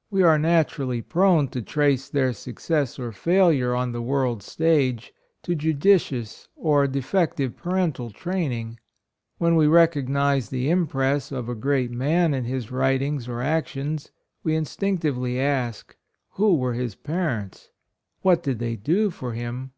—We 0.10 0.24
are 0.24 0.36
naturally 0.36 1.00
prone 1.00 1.46
to 1.50 1.62
trace 1.62 2.08
their 2.08 2.32
success 2.32 2.98
or 2.98 3.12
failure, 3.12 3.72
on 3.72 3.92
the 3.92 4.02
world's 4.02 4.46
stage, 4.46 5.12
to 5.44 5.54
judicious 5.54 6.48
or 6.56 6.88
de 6.88 7.00
16 7.00 7.00
HIS 7.00 7.14
MOTHER, 7.14 7.26
PRINCESS 7.26 7.34
AMELIA. 7.36 7.52
17 7.52 7.52
fective 7.52 7.62
parental 7.62 8.10
training. 8.10 8.80
When 9.38 9.54
we 9.54 9.68
recognize 9.68 10.48
the 10.48 10.70
impress 10.70 11.30
of 11.30 11.48
a 11.48 11.54
great 11.54 11.92
man 11.92 12.34
in 12.34 12.46
his 12.46 12.72
writings 12.72 13.28
or 13.28 13.40
actions, 13.40 14.10
we 14.42 14.56
instinctively 14.56 15.38
ask— 15.38 15.94
who 16.30 16.56
were 16.56 16.74
his 16.74 16.96
parents? 16.96 17.70
What 18.22 18.42
did 18.42 18.58
they 18.58 18.74
do 18.74 19.10
for 19.10 19.34
him? 19.34 19.70